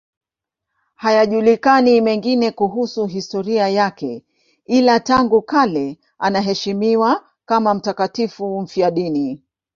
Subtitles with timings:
[0.95, 4.25] Hayajulikani mengine kuhusu historia yake,
[4.65, 9.43] ila tangu kale anaheshimiwa kama mtakatifu mfiadini.